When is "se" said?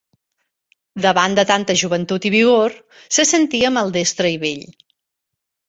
3.19-3.27